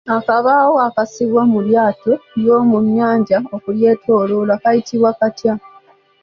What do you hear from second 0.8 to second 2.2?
akasibwa mu lyato